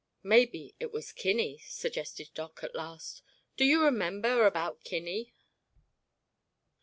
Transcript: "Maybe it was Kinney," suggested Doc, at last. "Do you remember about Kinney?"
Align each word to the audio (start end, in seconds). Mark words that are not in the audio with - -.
"Maybe 0.23 0.73
it 0.79 0.91
was 0.91 1.11
Kinney," 1.11 1.59
suggested 1.59 2.31
Doc, 2.33 2.61
at 2.63 2.73
last. 2.73 3.21
"Do 3.55 3.63
you 3.63 3.83
remember 3.83 4.47
about 4.47 4.83
Kinney?" 4.83 5.35